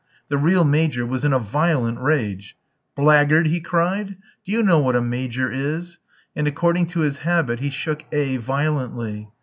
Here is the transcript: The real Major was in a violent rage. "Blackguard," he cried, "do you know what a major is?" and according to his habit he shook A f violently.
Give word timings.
The 0.29 0.37
real 0.39 0.63
Major 0.63 1.05
was 1.05 1.23
in 1.23 1.31
a 1.31 1.37
violent 1.37 1.99
rage. 1.99 2.57
"Blackguard," 2.95 3.45
he 3.45 3.59
cried, 3.59 4.17
"do 4.43 4.51
you 4.51 4.63
know 4.63 4.79
what 4.79 4.95
a 4.95 4.99
major 4.99 5.47
is?" 5.51 5.99
and 6.35 6.47
according 6.47 6.87
to 6.87 7.01
his 7.01 7.19
habit 7.19 7.59
he 7.59 7.69
shook 7.69 8.05
A 8.11 8.33
f 8.37 8.41
violently. 8.41 9.29